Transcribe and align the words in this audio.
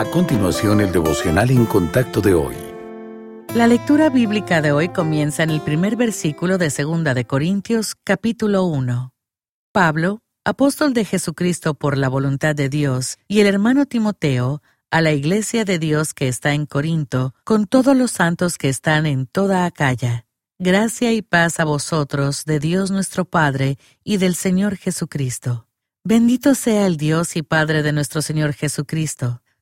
A 0.00 0.04
continuación, 0.06 0.80
el 0.80 0.92
devocional 0.92 1.50
en 1.50 1.66
contacto 1.66 2.22
de 2.22 2.32
hoy. 2.32 2.54
La 3.54 3.66
lectura 3.66 4.08
bíblica 4.08 4.62
de 4.62 4.72
hoy 4.72 4.88
comienza 4.88 5.42
en 5.42 5.50
el 5.50 5.60
primer 5.60 5.96
versículo 5.96 6.56
de 6.56 6.70
2 6.70 7.04
de 7.14 7.26
Corintios, 7.26 7.96
capítulo 8.02 8.64
1. 8.64 9.12
Pablo, 9.72 10.22
apóstol 10.42 10.94
de 10.94 11.04
Jesucristo 11.04 11.74
por 11.74 11.98
la 11.98 12.08
voluntad 12.08 12.54
de 12.54 12.70
Dios, 12.70 13.18
y 13.28 13.40
el 13.40 13.46
hermano 13.46 13.84
Timoteo, 13.84 14.62
a 14.90 15.02
la 15.02 15.12
iglesia 15.12 15.66
de 15.66 15.78
Dios 15.78 16.14
que 16.14 16.28
está 16.28 16.54
en 16.54 16.64
Corinto, 16.64 17.34
con 17.44 17.66
todos 17.66 17.94
los 17.94 18.10
santos 18.10 18.56
que 18.56 18.70
están 18.70 19.04
en 19.04 19.26
toda 19.26 19.66
Acaya. 19.66 20.24
Gracia 20.58 21.12
y 21.12 21.20
paz 21.20 21.60
a 21.60 21.66
vosotros 21.66 22.46
de 22.46 22.58
Dios 22.58 22.90
nuestro 22.90 23.26
Padre 23.26 23.76
y 24.02 24.16
del 24.16 24.34
Señor 24.34 24.76
Jesucristo. 24.76 25.66
Bendito 26.04 26.54
sea 26.54 26.86
el 26.86 26.96
Dios 26.96 27.36
y 27.36 27.42
Padre 27.42 27.82
de 27.82 27.92
nuestro 27.92 28.22
Señor 28.22 28.54
Jesucristo 28.54 29.42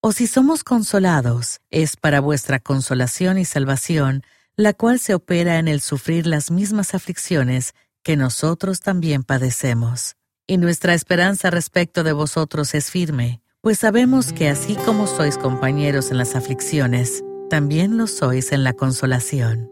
o 0.00 0.12
si 0.12 0.26
somos 0.26 0.64
consolados, 0.64 1.60
es 1.70 1.96
para 1.96 2.20
vuestra 2.20 2.58
consolación 2.60 3.38
y 3.38 3.44
salvación, 3.44 4.22
la 4.56 4.72
cual 4.72 4.98
se 5.00 5.14
opera 5.14 5.58
en 5.58 5.68
el 5.68 5.80
sufrir 5.80 6.26
las 6.26 6.50
mismas 6.50 6.94
aflicciones 6.94 7.74
que 8.02 8.16
nosotros 8.16 8.80
también 8.80 9.22
padecemos. 9.22 10.16
Y 10.46 10.58
nuestra 10.58 10.94
esperanza 10.94 11.50
respecto 11.50 12.04
de 12.04 12.12
vosotros 12.12 12.74
es 12.74 12.90
firme, 12.90 13.40
pues 13.60 13.80
sabemos 13.80 14.32
que 14.32 14.48
así 14.48 14.76
como 14.76 15.08
sois 15.08 15.38
compañeros 15.38 16.12
en 16.12 16.18
las 16.18 16.36
aflicciones, 16.36 17.24
también 17.50 17.96
lo 17.96 18.06
sois 18.06 18.52
en 18.52 18.62
la 18.62 18.72
consolación. 18.72 19.70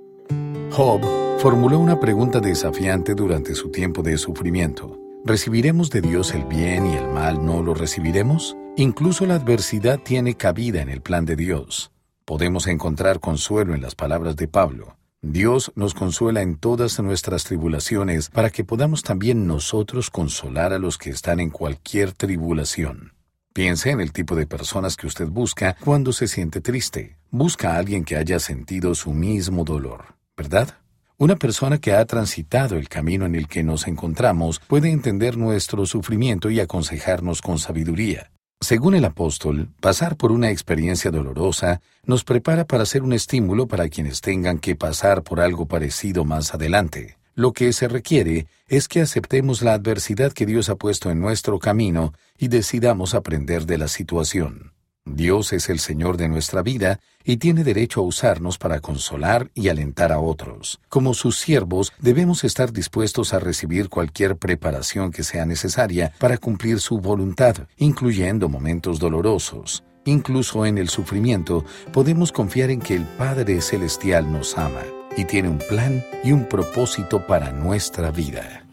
Job 0.73 1.01
formuló 1.39 1.79
una 1.79 2.01
pregunta 2.01 2.41
desafiante 2.41 3.15
durante 3.15 3.55
su 3.55 3.71
tiempo 3.71 4.03
de 4.03 4.19
sufrimiento. 4.19 4.99
¿Recibiremos 5.25 5.91
de 5.91 6.01
Dios 6.01 6.35
el 6.35 6.45
bien 6.45 6.87
y 6.87 6.97
el 6.97 7.07
mal 7.07 7.45
no 7.45 7.63
lo 7.63 7.73
recibiremos? 7.73 8.57
Incluso 8.77 9.25
la 9.25 9.37
adversidad 9.37 10.01
tiene 10.01 10.35
cabida 10.35 10.83
en 10.83 10.89
el 10.89 11.01
plan 11.01 11.25
de 11.25 11.37
Dios. 11.37 11.93
Podemos 12.25 12.67
encontrar 12.67 13.21
consuelo 13.21 13.73
en 13.73 13.81
las 13.81 13.95
palabras 13.95 14.35
de 14.35 14.49
Pablo. 14.49 14.97
Dios 15.23 15.71
nos 15.77 15.95
consuela 15.95 16.43
en 16.43 16.57
todas 16.57 16.99
nuestras 16.99 17.45
tribulaciones 17.45 18.31
para 18.31 18.51
que 18.51 18.65
podamos 18.65 19.05
también 19.05 19.47
nosotros 19.47 20.11
consolar 20.11 20.73
a 20.73 20.81
los 20.81 20.99
que 20.99 21.11
están 21.11 21.39
en 21.39 21.51
cualquier 21.51 22.13
tribulación. 22.13 23.13
Piense 23.53 23.91
en 23.91 24.01
el 24.01 24.11
tipo 24.11 24.35
de 24.35 24.49
personas 24.49 24.97
que 24.97 25.07
usted 25.07 25.29
busca 25.29 25.77
cuando 25.85 26.13
se 26.13 26.27
siente 26.27 26.61
triste. 26.61 27.17
Busca 27.31 27.75
a 27.75 27.79
alguien 27.79 28.05
que 28.05 28.17
haya 28.17 28.41
sentido 28.41 28.97
su 28.97 29.13
mismo 29.13 29.63
dolor, 29.63 30.17
¿verdad? 30.37 30.79
Una 31.17 31.37
persona 31.37 31.79
que 31.79 31.93
ha 31.93 32.05
transitado 32.07 32.77
el 32.77 32.89
camino 32.89 33.25
en 33.25 33.37
el 33.37 33.47
que 33.47 33.63
nos 33.63 33.87
encontramos 33.87 34.59
puede 34.59 34.91
entender 34.91 35.37
nuestro 35.37 35.87
sufrimiento 35.87 36.51
y 36.51 36.59
aconsejarnos 36.59 37.41
con 37.41 37.61
sabiduría. 37.61 38.33
Según 38.65 38.95
el 38.95 39.05
apóstol, 39.05 39.69
pasar 39.79 40.17
por 40.17 40.33
una 40.33 40.51
experiencia 40.51 41.11
dolorosa 41.11 41.83
nos 42.07 42.25
prepara 42.25 42.65
para 42.65 42.87
ser 42.87 43.03
un 43.03 43.13
estímulo 43.13 43.69
para 43.69 43.91
quienes 43.91 44.23
tengan 44.23 44.59
que 44.59 44.75
pasar 44.75 45.23
por 45.23 45.41
algo 45.41 45.67
parecido 45.67 46.25
más 46.25 46.55
adelante. 46.55 47.19
Lo 47.35 47.53
que 47.53 47.75
se 47.75 47.89
requiere 47.89 48.47
es 48.67 48.89
que 48.89 49.03
aceptemos 49.03 49.61
la 49.61 49.75
adversidad 49.75 50.33
que 50.33 50.47
Dios 50.47 50.71
ha 50.71 50.77
puesto 50.77 51.11
en 51.11 51.21
nuestro 51.21 51.59
camino 51.59 52.15
y 52.39 52.49
decidamos 52.49 53.15
aprender 53.15 53.67
de 53.67 53.77
la 53.77 53.89
situación. 53.89 54.74
Dios 55.07 55.53
es 55.53 55.69
el 55.69 55.81
Señor 55.81 56.17
de 56.17 56.29
nuestra 56.29 56.63
vida 56.63 56.99
y 57.25 57.37
tiene 57.37 57.63
derecho 57.63 58.01
a 58.01 58.05
usarnos 58.05 58.57
para 58.57 58.81
consolar 58.81 59.51
y 59.55 59.69
alentar 59.69 60.13
a 60.13 60.19
otros. 60.19 60.81
Como 60.89 61.13
sus 61.13 61.39
siervos, 61.39 61.93
debemos 61.99 62.43
estar 62.43 62.73
dispuestos 62.73 63.35
a 63.35 63.39
recibir 63.39 63.91
cualquier 63.91 64.37
preparación 64.37 65.11
que 65.11 65.23
sea 65.23 65.45
necesaria 65.45 66.13
para 66.19 66.39
cumplir 66.39 66.81
su 66.81 66.99
voluntad, 66.99 67.69
incluyendo 67.77 68.49
momentos 68.49 68.99
dolorosos. 68.99 69.85
Incluso 70.07 70.67
en 70.67 70.79
el 70.79 70.89
sufrimiento, 70.89 71.65
podemos 71.93 72.33
confiar 72.33 72.71
en 72.71 72.81
que 72.81 72.95
el 72.95 73.05
Padre 73.05 73.61
Celestial 73.61 74.31
nos 74.33 74.57
ama 74.59 74.83
y 75.17 75.25
tiene 75.25 75.49
un 75.49 75.59
plan 75.59 76.05
y 76.25 76.33
un 76.33 76.49
propósito 76.49 77.27
para 77.27 77.53
nuestra 77.53 78.11
vida. 78.11 78.64